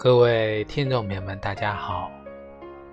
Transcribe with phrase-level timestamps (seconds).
[0.00, 2.08] 各位听众朋友们，大家好！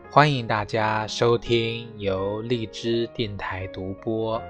[0.09, 4.41] 欢迎大家收听由荔枝电台独播、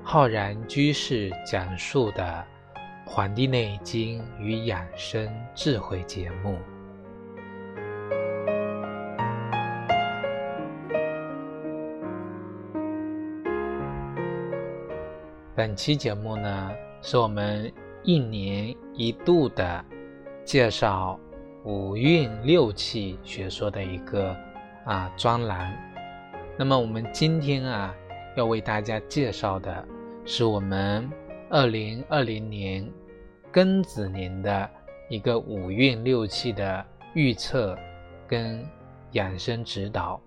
[0.00, 2.46] 浩然居士讲述的
[3.04, 6.56] 《黄帝内经与养生智慧》节目。
[15.56, 16.70] 本期节目呢，
[17.02, 17.70] 是我们
[18.04, 19.84] 一年一度的
[20.44, 21.18] 介绍
[21.64, 24.36] 五运六气学说的一个
[24.84, 25.76] 啊专栏。
[26.58, 27.94] 那么我们今天啊，
[28.36, 29.86] 要为大家介绍的
[30.24, 31.08] 是我们
[31.48, 32.90] 二零二零年
[33.52, 34.68] 庚子年的
[35.08, 37.76] 一个五运六气的预测
[38.26, 38.64] 跟
[39.12, 40.20] 养生指导。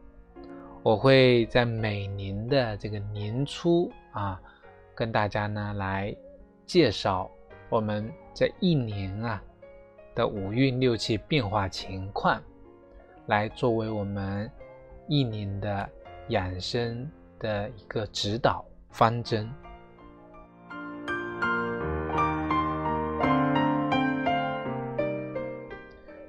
[0.81, 4.39] 我会在每年的这个年初啊。
[4.95, 6.15] 跟大家呢来
[6.67, 7.27] 介绍
[7.67, 9.41] 我们这一年啊
[10.15, 12.41] 的五运六气变化情况，
[13.27, 14.49] 来作为我们
[15.07, 15.89] 一年的
[16.29, 19.49] 养生的一个指导方针。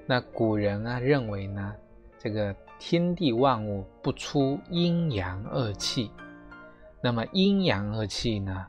[0.07, 1.75] 那古人啊认为呢，
[2.19, 6.11] 这个天地万物不出阴阳二气。
[7.01, 8.67] 那么阴阳二气呢，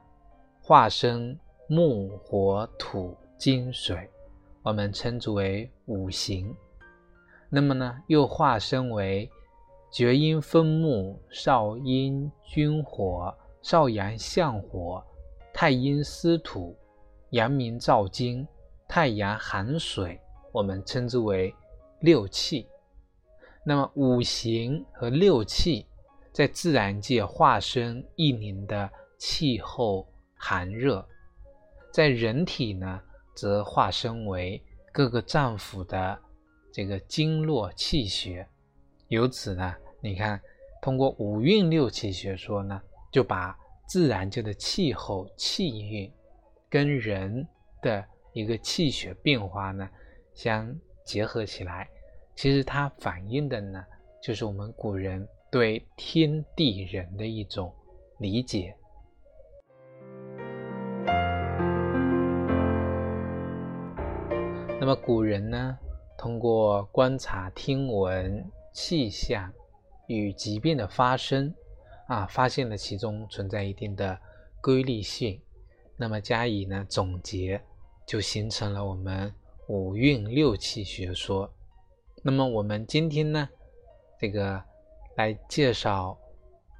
[0.61, 4.09] 化生木、火、土、金、水，
[4.65, 6.51] 我们称之为五行。
[7.49, 9.29] 那么呢，又化身为
[9.91, 15.01] 厥阴分木、少阴君火、少阳相火、
[15.53, 16.75] 太阴司土、
[17.29, 18.45] 阳明照金、
[18.87, 20.19] 太阳寒水，
[20.51, 21.53] 我们称之为
[21.99, 22.67] 六气。
[23.63, 25.85] 那么五行和六气。
[26.33, 31.07] 在自然界化身一年的气候寒热，
[31.93, 33.01] 在人体呢，
[33.35, 34.59] 则化身为
[34.91, 36.19] 各个脏腑的
[36.71, 38.47] 这个经络气血。
[39.09, 40.41] 由此呢，你看，
[40.81, 42.81] 通过五运六气学说呢，
[43.11, 43.55] 就把
[43.87, 46.11] 自然界的气候气运
[46.69, 47.47] 跟人
[47.81, 48.03] 的
[48.33, 49.87] 一个气血变化呢
[50.33, 51.87] 相结合起来。
[52.35, 53.85] 其实它反映的呢，
[54.23, 55.27] 就是我们古人。
[55.51, 57.73] 对天地人的一种
[58.17, 58.75] 理解。
[64.85, 65.79] 那么古人呢，
[66.15, 69.51] 通过观察听闻气象
[70.05, 71.51] 与疾病的发生，
[72.05, 74.15] 啊，发现了其中存在一定的
[74.61, 75.41] 规律性，
[75.97, 77.59] 那么加以呢总结，
[78.05, 79.33] 就形成了我们
[79.69, 81.51] 五运六气学说。
[82.21, 83.49] 那么我们今天呢，
[84.19, 84.63] 这个。
[85.15, 86.15] 来介绍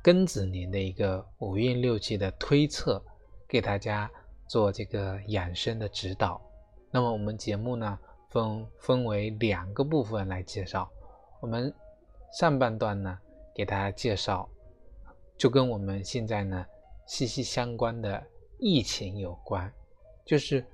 [0.04, 3.02] 庚子年的一个五运六气的推测，
[3.48, 4.12] 给大家
[4.46, 6.45] 做这个养生的指导。
[6.96, 10.90] 那么我们节目呢分分为两个部分来介绍。
[11.42, 11.74] 我们
[12.32, 13.20] 上半段呢
[13.54, 14.48] 给大家介绍，
[15.36, 16.66] 就跟我们现在呢
[17.06, 18.24] 息息相关的
[18.60, 19.70] 疫情有关，
[20.24, 20.66] 就是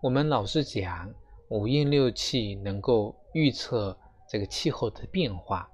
[0.00, 1.08] 我们老是讲
[1.50, 3.96] 五运六气能够预测
[4.28, 5.70] 这个气候的变化。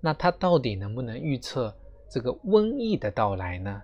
[0.00, 1.76] 那它到底能不能预测
[2.08, 3.82] 这个瘟疫的到来呢？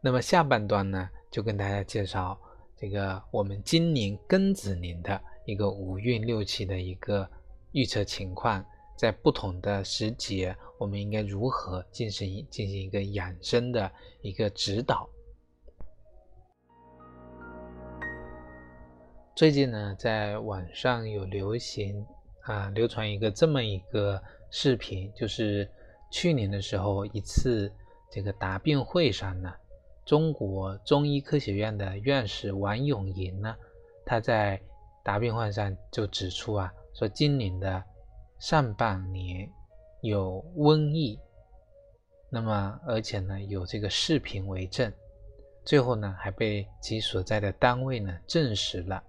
[0.00, 2.38] 那么下半段呢，就跟大家介绍
[2.76, 7.28] 这个我们今年庚子年的一个五运六气的一个
[7.72, 8.64] 预测情况，
[8.96, 13.90] 在不同的时节，我们应该如何进行进行一个养生的
[14.22, 15.08] 一个指导。
[19.34, 22.06] 最近呢，在网上有流行
[22.42, 25.68] 啊，流传一个这么一个视频，就是
[26.10, 27.72] 去年的时候一次
[28.10, 29.52] 这个答辩会上呢，
[30.08, 33.54] 中国中医科学院的院士王永银呢，
[34.06, 34.58] 他在
[35.04, 37.84] 答辩会上就指出啊，说今年的
[38.38, 39.46] 上半年
[40.00, 41.20] 有瘟疫，
[42.30, 44.90] 那么而且呢有这个视频为证，
[45.62, 49.04] 最后呢还被其所在的单位呢证实了。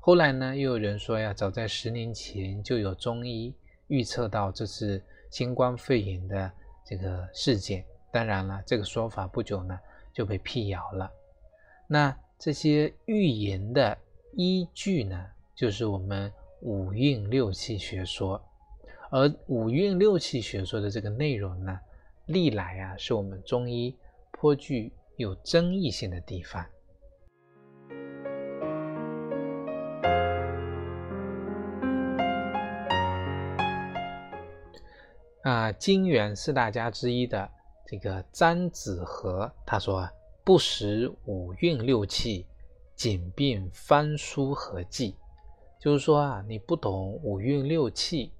[0.00, 3.52] 后来呢，又有人说呀，早在十年前就有中医
[3.88, 5.02] 预测到这次
[5.32, 6.48] 新冠肺炎的
[6.86, 7.84] 这个事件。
[8.12, 9.76] 当然了，这个说法不久呢
[10.18, 11.08] 就被辟谣了。
[11.86, 13.96] 那这些预言的
[14.32, 15.24] 依据呢，
[15.54, 18.44] 就是我们五运六气学说。
[19.10, 21.78] 而五运六气学说的这个内容呢，
[22.26, 23.96] 历来啊是我们中医
[24.32, 26.66] 颇具有争议性的地方。
[35.44, 37.48] 啊，金元四大家之一的
[37.90, 40.06] 这个张子和他说
[40.44, 42.46] ：“不识五运六气，
[42.94, 45.16] 仅并翻书何计？”
[45.80, 48.30] 就是说啊，你不懂五运六气，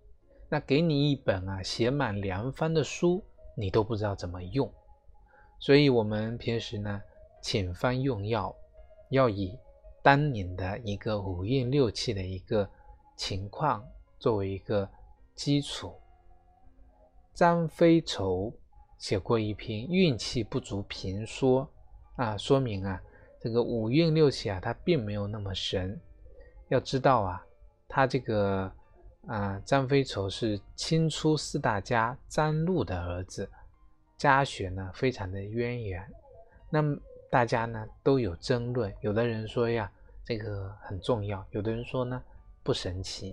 [0.50, 3.24] 那给你一本啊写满良方的书，
[3.54, 4.70] 你都不知道怎么用。
[5.58, 7.00] 所以，我们平时呢，
[7.40, 8.54] 请方用药，
[9.08, 9.58] 要以
[10.02, 12.68] 当年的一个五运六气的一个
[13.16, 13.82] 情况
[14.18, 14.86] 作为一个
[15.34, 15.94] 基础。
[17.32, 18.52] 张飞愁
[18.98, 21.68] 写过一篇运气不足评说
[22.16, 23.00] 啊，说明啊，
[23.40, 25.98] 这个五运六气啊，它并没有那么神。
[26.68, 27.46] 要知道啊，
[27.88, 28.70] 他这个
[29.26, 33.48] 啊，张飞愁是清初四大家张禄的儿子。
[34.16, 36.04] 家学呢非常的渊源，
[36.68, 36.98] 那么
[37.30, 39.88] 大家呢都有争论，有的人说呀
[40.24, 42.20] 这个很重要，有的人说呢
[42.64, 43.32] 不神奇。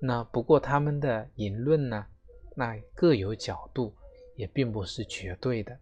[0.00, 2.06] 那不过他们的言论呢，
[2.56, 3.94] 那各有角度，
[4.36, 5.78] 也并不是绝对的。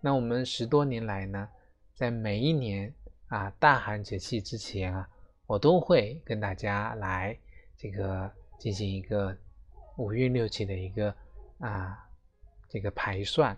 [0.00, 1.48] 那我们十多年来呢，
[1.94, 2.92] 在每一年
[3.28, 5.08] 啊大寒节气之前啊，
[5.46, 7.36] 我都会跟大家来
[7.76, 9.36] 这个进行一个
[9.96, 11.14] 五运六气的一个
[11.58, 12.08] 啊
[12.68, 13.56] 这个排算。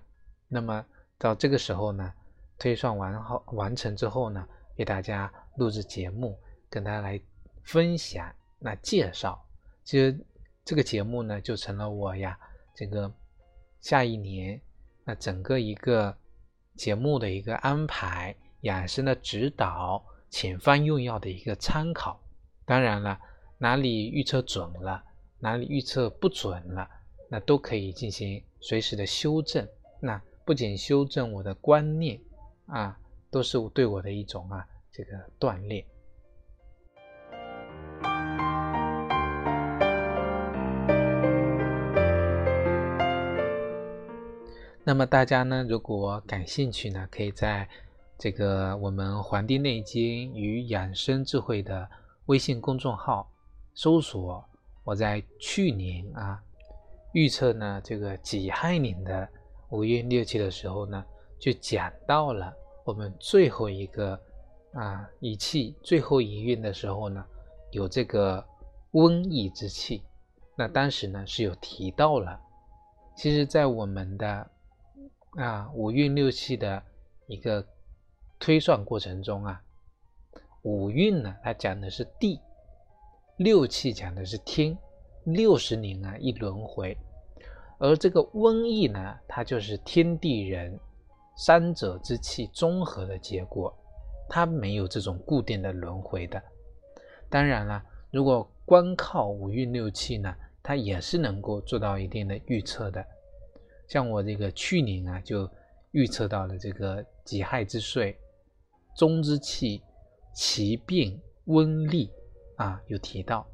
[0.48, 0.84] 那么
[1.18, 2.12] 到这个时候呢，
[2.58, 6.38] 推算完后完成之后呢，给大家录制节目，
[6.68, 7.20] 跟大家来
[7.62, 8.34] 分享。
[8.58, 9.42] 那介绍，
[9.84, 10.18] 其实
[10.64, 12.38] 这个节目呢，就成了我呀
[12.74, 13.12] 这个
[13.80, 14.60] 下一年
[15.04, 16.16] 那整个一个
[16.74, 22.20] 节目的一个安排、养生的指导、前方用药的一个参考。
[22.64, 23.20] 当然了，
[23.58, 25.02] 哪里预测准了，
[25.38, 26.88] 哪里预测不准了，
[27.28, 29.68] 那都可以进行随时的修正。
[30.00, 30.20] 那。
[30.42, 32.20] 不仅修正我的观念
[32.66, 32.98] 啊，
[33.30, 35.84] 都是对我的一种啊这个锻炼。
[44.90, 47.68] 那么大家呢，如果感兴趣呢，可以在
[48.18, 51.88] 这个我们《黄帝内经与养生智慧》的
[52.26, 53.30] 微信公众号
[53.72, 54.44] 搜索
[54.82, 56.42] 我在去年啊
[57.12, 59.28] 预测呢这个己亥年的。
[59.68, 61.04] 五运六气的时候呢，
[61.38, 62.52] 就讲到了
[62.82, 64.20] 我们最后一个
[64.72, 67.24] 啊一气最后一运的时候呢，
[67.70, 68.44] 有这个
[68.90, 70.02] 瘟疫之气。
[70.56, 72.40] 那当时呢是有提到了，
[73.16, 74.50] 其实，在我们的
[75.36, 76.82] 啊五运六气的
[77.26, 77.64] 一个
[78.38, 79.62] 推算过程中啊，
[80.62, 82.40] 五运呢它讲的是地，
[83.36, 84.76] 六气讲的是天，
[85.24, 86.96] 六十年啊一轮回。
[87.78, 90.78] 而这个瘟疫呢，它就是天地人
[91.36, 93.74] 三者之气综合的结果，
[94.28, 96.42] 它没有这种固定的轮回的。
[97.30, 103.02] 当然了，如果光靠五运六气呢，它也是能够做到一定的预测的。
[103.90, 105.46] 像我这个去年啊，就
[105.90, 108.16] 预测到了这个己亥之岁，
[108.96, 109.82] 中之气，
[110.32, 112.08] 其病温痢
[112.56, 113.46] 啊，有提到。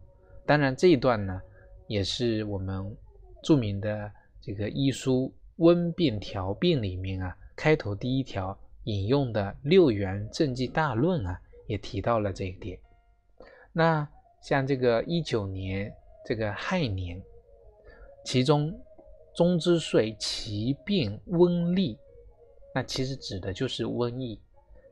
[0.46, 1.42] 当然这一段呢，
[1.88, 2.96] 也是我们。
[3.42, 12.76] 著名的这个医书《温病调病》里面啊，开头第一条引用的《六元正纪大论》啊，也提到了这一点。
[13.72, 14.08] 那
[14.42, 15.94] 像这个一九年
[16.25, 17.22] 这个亥年，
[18.25, 18.76] 其中
[19.37, 21.99] 中之岁其病瘟痢，
[22.75, 24.40] 那其实指的就是瘟疫。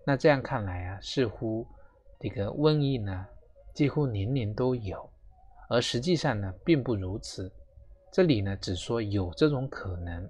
[0.05, 1.67] 那这样看来啊，似乎
[2.21, 3.27] 这个瘟疫呢，
[3.73, 5.09] 几乎年年都有，
[5.71, 7.51] 而实际上呢，并不如此。
[8.13, 10.29] 这里呢，只说有这种可能。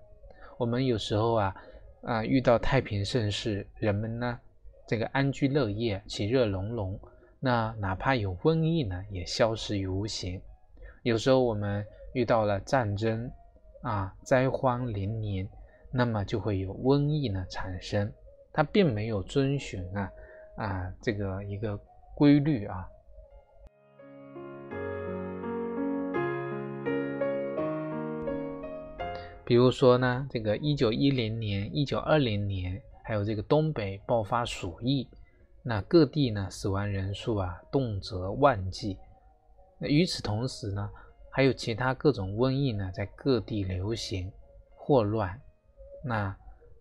[0.59, 1.57] 我们有时候啊，
[2.03, 4.39] 啊，遇到太平盛世，人们呢，
[4.87, 6.97] 这个安居乐业，其乐融融，
[7.41, 10.41] 那哪怕有瘟疫呢，也消失于无形。
[11.03, 13.29] 有时候我们遇到了战争
[13.85, 15.47] 啊，灾荒连年，
[15.93, 18.11] 那么就会有瘟疫呢产生。
[18.51, 20.11] 它并没有遵循啊
[20.57, 21.79] 啊这个一个
[22.15, 22.89] 规律啊。
[29.45, 35.07] 比如说呢，这个一九一零年、一九二零年，还有这个东北爆发鼠疫，
[35.63, 38.97] 那各地呢死亡人数啊动辄万计。
[39.79, 40.89] 那与此同时呢，
[41.35, 44.31] 还有其他各种瘟疫呢在各地流行
[44.77, 45.41] 霍乱。
[46.05, 46.37] 那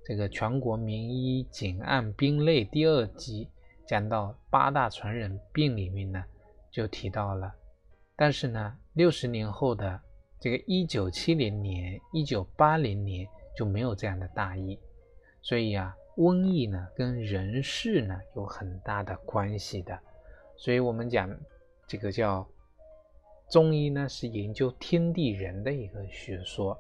[0.06, 3.50] 这个全国名医警案兵类第二集
[3.88, 6.24] 讲到八大传染病里面呢
[6.70, 7.52] 就提到了，
[8.16, 10.00] 但是呢六十年后的。
[10.40, 14.78] 这个一九七零年、一九八零年就没有这样的大疫，
[15.42, 19.98] 所以啊，瘟疫呢跟人事呢有很大的关系的。
[20.58, 21.34] 所以我们讲
[21.88, 22.46] 这个叫
[23.54, 26.76] 中医呢，是研究天地人的一个学说。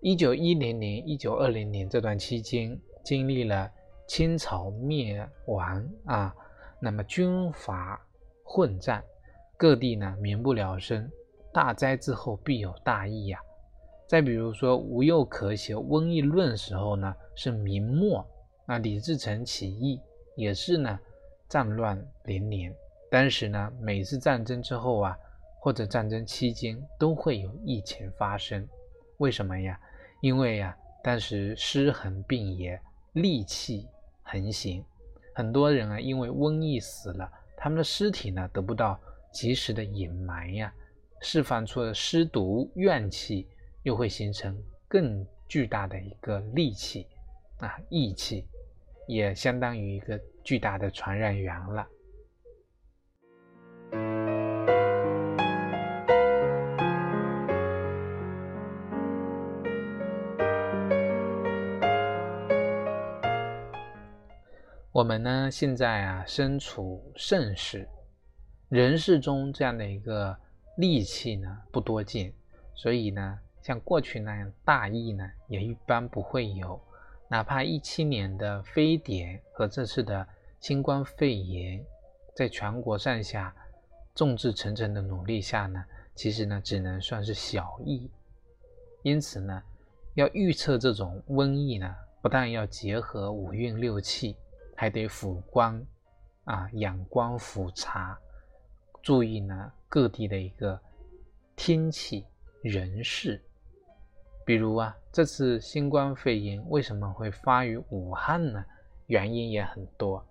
[0.00, 3.68] 一九一零年、一九二零年这段期间，经历了
[4.06, 6.32] 清朝灭亡啊，
[6.78, 8.00] 那么军阀
[8.44, 9.02] 混战，
[9.56, 11.10] 各地呢民不聊生。
[11.52, 13.40] 大灾之后必有大疫呀。
[14.06, 18.24] 再比如说吴又可写《瘟疫论》时候呢，是明末，
[18.68, 20.00] 那李自成起义
[20.36, 20.96] 也是呢，
[21.48, 22.72] 战乱连连。
[23.10, 25.18] 当时呢，每次战争之后啊，
[25.60, 28.66] 或者战争期间都会有疫情发生。
[29.18, 29.80] 为什么呀？
[30.20, 32.80] 因为呀，当时尸横病野，
[33.14, 33.86] 戾气
[34.22, 34.84] 横行，
[35.34, 38.98] 很多人啊因为瘟疫死了，他们的尸体呢得不到
[39.32, 40.72] 及时的隐埋呀，
[41.20, 43.48] 释放出的尸毒怨气。
[43.84, 47.06] 又会形成更巨大的一个戾气
[47.58, 48.46] 啊，义气，
[49.06, 51.88] 也相当于一个巨大的传染源了。
[64.98, 67.88] 我们呢，现在啊，身处盛世，
[68.68, 70.36] 人世中这样的一个
[70.76, 72.32] 戾气呢，不多见，
[72.74, 73.38] 所以呢。
[73.62, 76.80] 像过去那样大疫呢，也一般不会有。
[77.28, 80.26] 哪怕一七年的非典和这次的
[80.58, 81.80] 新冠肺炎，
[82.34, 83.54] 在全国上下
[84.16, 85.84] 众志成城的努力下呢，
[86.16, 88.10] 其实呢只能算是小疫。
[89.04, 89.62] 因此呢，
[90.14, 94.34] 要预测这种瘟疫呢，不但要结合五运六气，
[94.80, 95.84] 还得辅光
[96.44, 98.16] 啊，仰光辅察，
[99.02, 100.80] 注意呢各地的一个
[101.56, 102.24] 天气
[102.62, 103.42] 人事。
[104.46, 108.64] 比如啊，这次新冠肺炎为什么会发于武汉呢？
[109.08, 110.24] 原因也很多。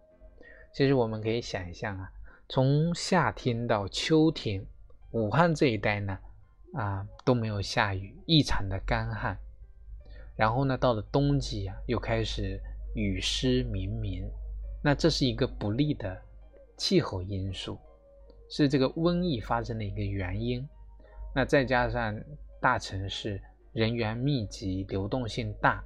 [0.74, 2.10] 其实我们可以想象啊，
[2.48, 4.66] 从夏天到秋天，
[5.12, 6.18] 武汉这一带呢，
[6.74, 9.38] 啊都没有下雨，异常的干旱。
[10.38, 12.58] 然后呢，到了冬季啊，又开始
[12.94, 14.30] 雨湿绵绵。
[14.84, 16.22] 那这是一个不利的
[16.78, 17.78] 气候因素，
[18.50, 20.68] 是这个瘟疫发生的一个原因。
[21.36, 22.20] 那再加上
[22.62, 23.42] 大城市。
[23.74, 25.84] 人员密集，流动性大，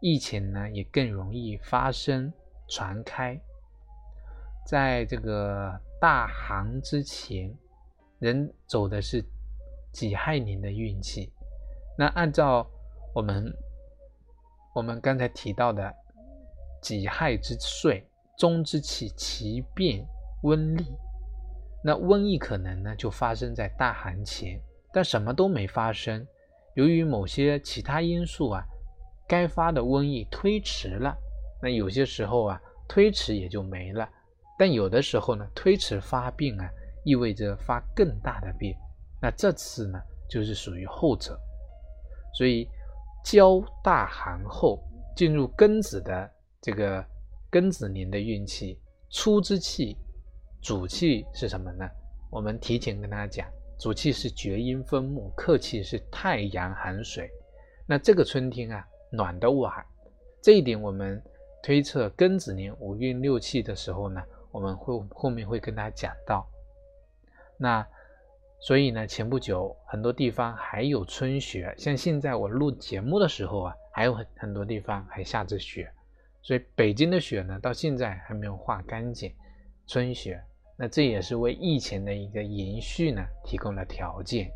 [0.00, 2.32] 疫情呢也更容易发生
[2.68, 3.36] 传开。
[4.64, 7.52] 在这个大寒之前，
[8.20, 9.24] 人走的是
[9.90, 11.32] 己亥年的运气。
[11.98, 12.64] 那按照
[13.12, 13.52] 我们
[14.72, 15.92] 我们刚才提到的
[16.82, 20.04] 己亥之岁，中之气其变
[20.42, 20.84] 温厉，
[21.82, 24.60] 那瘟疫可能呢就发生在大寒前，
[24.92, 26.26] 但什么都没发生。
[26.74, 28.64] 由于某些其他因素啊，
[29.28, 31.16] 该发的瘟疫推迟了，
[31.62, 34.08] 那有些时候啊，推迟也就没了。
[34.58, 36.68] 但有的时候呢，推迟发病啊，
[37.04, 38.74] 意味着发更大的病。
[39.20, 41.38] 那这次呢，就是属于后者。
[42.34, 42.66] 所以，
[43.24, 44.82] 交大寒后
[45.14, 46.30] 进入庚子的
[46.62, 47.04] 这个
[47.50, 48.78] 庚子年的运气，
[49.10, 49.96] 初之气，
[50.62, 51.84] 主气是什么呢？
[52.30, 53.46] 我们提前跟大家讲。
[53.80, 57.28] 主气是厥阴风木，客气是太阳寒水。
[57.84, 59.72] 那这个春天啊，暖的晚，
[60.40, 61.20] 这一点我们
[61.64, 66.48] 推测庚子年五运六气的时候呢，我们会后面会跟大家讲到。
[67.56, 67.84] 那
[68.60, 75.92] 所以呢，前不久很多地方还有春雪，像现在我录节目的时候啊，还有很很多地方还下着雪，
[76.44, 79.32] 所以北京的雪呢，到现在还没有化干净，
[79.86, 80.42] 春雪。
[80.76, 84.50] 那这也是为疫情的一个延续呢提供了条件。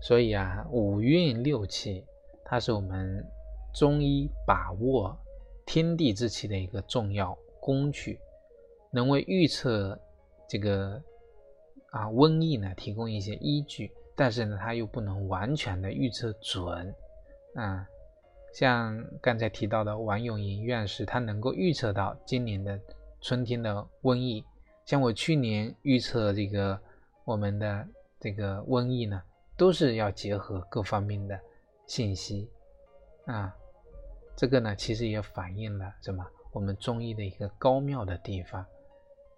[0.00, 2.02] 所以啊，五运六气，
[2.42, 3.22] 它是我们
[3.74, 5.14] 中医把握
[5.66, 8.18] 天地之气的一个重要工具，
[8.90, 9.98] 能为预测
[10.48, 11.02] 这个
[11.94, 13.90] 啊瘟疫呢提供一些依据。
[14.16, 16.94] 但是呢，它又不能完全的预测准，
[17.56, 17.84] 啊，
[18.52, 22.78] 像刚才提到的王永银院士，他能够预测到今年的
[23.20, 24.44] 春天的瘟疫。
[24.84, 26.78] 像我去年预测这个
[27.24, 27.88] 我们的
[28.20, 29.20] 这个瘟疫呢，
[29.56, 31.36] 都是要结合各方面的
[31.88, 32.48] 信息，
[33.26, 33.52] 啊，
[34.36, 36.24] 这个呢其实也反映了什么？
[36.52, 38.64] 我们中医的一个高妙的地方。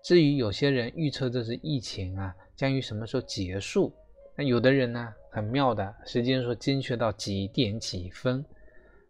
[0.02, 3.92] 至于有些人预测这是疫情啊，将于什么时候结束？
[4.34, 8.44] 那有的人呢，很妙的，时间说精确到几点几分，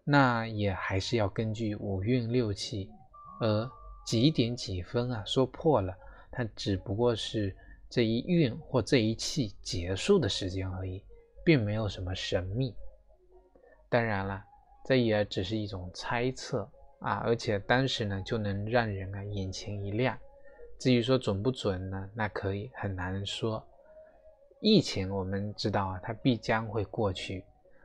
[0.04, 2.90] 那也还是要根据五运六气，
[3.40, 3.70] 而
[4.04, 5.96] 几点几分啊，说破了，
[6.30, 7.54] 它只不过是
[7.88, 11.02] 这一运或这一气结束的时间而已，
[11.44, 12.74] 并没有什么神秘。
[13.88, 14.44] 当然了，
[14.84, 16.68] 这也只是一种猜测
[17.00, 20.16] 啊，而且当时呢，就能让人啊眼前一亮。
[20.78, 22.10] 至于说准不准呢？
[22.14, 23.62] 那可以很难说。
[24.60, 27.44] 疫情我们知道啊，它必将会过去。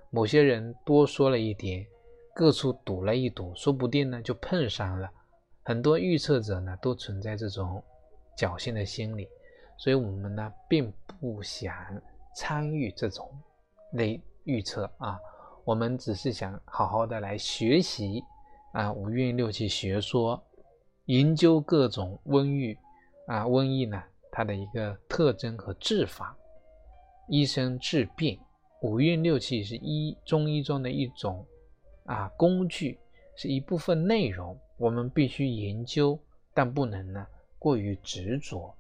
[0.10, 1.86] 某些人多说了一点，
[2.34, 5.10] 各处堵了一堵，说不定呢就碰上了。
[5.64, 7.82] 很多预测者呢都存在这种
[8.38, 9.28] 侥幸的心理，
[9.78, 11.74] 所以我们呢并不想
[12.36, 13.30] 参与这种
[13.94, 15.20] 类预测啊。
[15.64, 18.24] 我们只是想好好的来学习
[18.74, 20.42] 啊五运六气学说，
[21.06, 22.78] 研究各种瘟疫
[23.28, 26.36] 啊瘟疫呢它的一个特征和治法。
[27.28, 28.38] 医生治病，
[28.82, 31.46] 五运六气是医中医中的一种
[32.06, 33.00] 啊工具，
[33.38, 36.20] 是一部分内容，我们必须研究，
[36.54, 37.26] 但不能呢
[37.58, 38.76] 过于执着。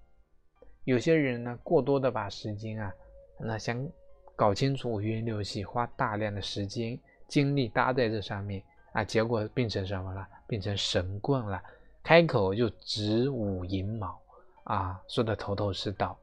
[0.83, 2.93] 有些人呢过多的把时间啊，
[3.39, 3.87] 那想
[4.35, 8.61] 搞清楚五运六气，花大量的时间精力搭在这上面
[8.91, 10.27] 啊，结果变成什么了？
[10.47, 11.61] 变成神棍了，
[12.03, 14.19] 开口就指五寅卯
[14.63, 16.17] 啊，说的头头是道。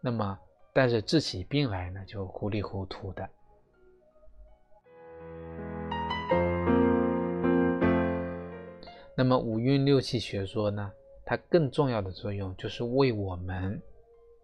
[0.00, 0.38] 那么。
[0.74, 3.28] 但是治起病来呢，就糊里糊涂的。
[9.14, 10.90] 那么五运六气学说呢，
[11.26, 13.82] 它更重要的作用就是为我们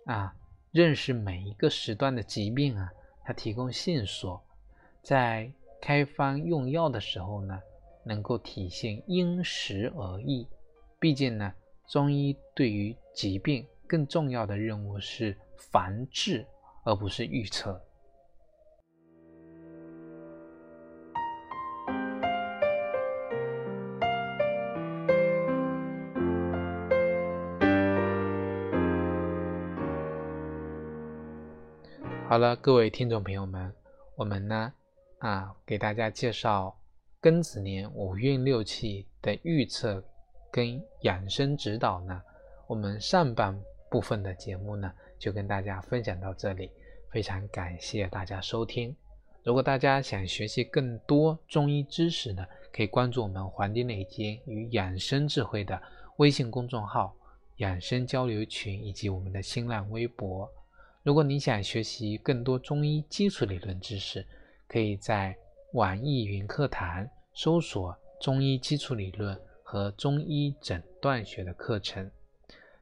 [0.04, 0.34] 啊
[0.70, 2.92] 认识每一个时段的疾病啊，
[3.24, 4.38] 它提供线索，
[5.02, 7.58] 在开方用药的时候呢，
[8.04, 10.46] 能够体现因时而异。
[11.00, 11.52] 毕竟呢，
[11.88, 15.36] 中医对于疾病更重要的任务是。
[15.70, 16.46] 防治，
[16.84, 17.82] 而不是预测。
[32.28, 33.74] 好了，各位听众朋友们，
[34.14, 34.72] 我们呢
[35.18, 36.78] 啊，给大家介绍
[37.20, 40.02] 庚子年五运六气的预测
[40.50, 42.22] 跟养生指导呢，
[42.66, 43.58] 我们上半
[43.90, 44.92] 部分的节目呢。
[45.18, 46.70] 就跟大家分享到这里，
[47.10, 48.94] 非常感谢大家收听。
[49.42, 55.82] 如果大家想学习更多中医知识呢，可以关注我们《黄帝内经与养生智慧》的
[56.18, 57.12] 微信公众号、
[57.56, 60.48] 养生交流群以及我们的新浪微博。
[61.02, 64.24] 如果你想学习更多中医基础理论知识，
[64.68, 65.36] 可以在
[65.72, 69.36] 网易云课堂搜索“中医基础理论”
[69.70, 72.10] 和“中医诊断学”的课程。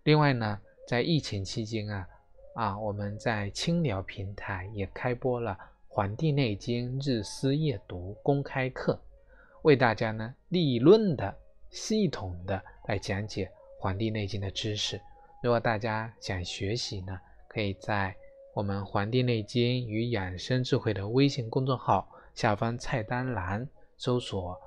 [0.05, 2.09] 另外呢，在疫情期间啊。
[2.55, 5.51] 啊，我们在青聊平台也开播了
[5.88, 8.99] 《黄帝内经日思夜读》公开课，
[9.62, 11.37] 为大家呢理论的、
[11.70, 13.46] 系统的来讲解
[13.81, 14.99] 《黄帝内经》的知识。
[15.42, 18.14] 如果大家想学习呢，可以在
[18.55, 23.68] 我们《黄帝内经与养生智慧》的微信公众号下方菜单栏
[23.99, 24.55] 搜索《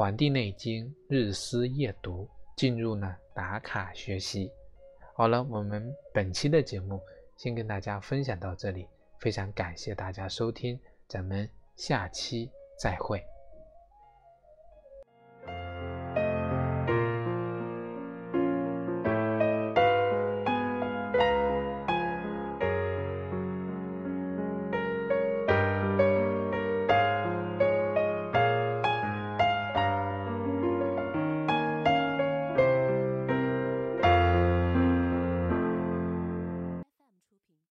[0.00, 2.24] 黄帝内经日思夜读》，
[2.56, 4.50] 进入呢打卡学习。
[5.14, 6.98] 好了，我们本期的节目。
[7.36, 8.86] 先跟大家分享到这里，
[9.18, 13.22] 非常感谢大家收听，咱们下期再会。